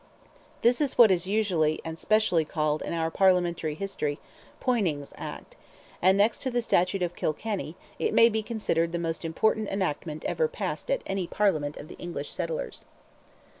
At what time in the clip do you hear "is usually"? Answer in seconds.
1.11-1.79